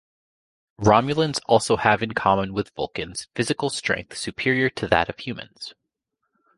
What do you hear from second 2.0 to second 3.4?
in common with Vulcans